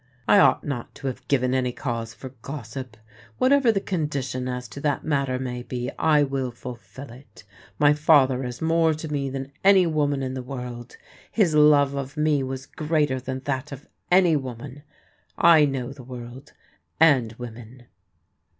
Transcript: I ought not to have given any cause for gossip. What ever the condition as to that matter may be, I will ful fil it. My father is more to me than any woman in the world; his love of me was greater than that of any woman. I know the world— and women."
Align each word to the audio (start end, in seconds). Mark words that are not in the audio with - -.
I 0.27 0.39
ought 0.39 0.63
not 0.63 0.95
to 0.95 1.05
have 1.05 1.27
given 1.27 1.53
any 1.53 1.71
cause 1.71 2.11
for 2.11 2.29
gossip. 2.41 2.97
What 3.37 3.51
ever 3.51 3.71
the 3.71 3.79
condition 3.79 4.47
as 4.47 4.67
to 4.69 4.81
that 4.81 5.03
matter 5.03 5.37
may 5.37 5.61
be, 5.61 5.91
I 5.99 6.23
will 6.23 6.49
ful 6.49 6.73
fil 6.73 7.11
it. 7.11 7.43
My 7.77 7.93
father 7.93 8.43
is 8.43 8.63
more 8.63 8.95
to 8.95 9.07
me 9.13 9.29
than 9.29 9.51
any 9.63 9.85
woman 9.85 10.23
in 10.23 10.33
the 10.33 10.41
world; 10.41 10.97
his 11.31 11.53
love 11.53 11.93
of 11.93 12.17
me 12.17 12.41
was 12.41 12.65
greater 12.65 13.19
than 13.19 13.41
that 13.41 13.71
of 13.71 13.87
any 14.09 14.35
woman. 14.35 14.81
I 15.37 15.65
know 15.65 15.93
the 15.93 16.01
world— 16.01 16.53
and 16.99 17.33
women." 17.33 17.85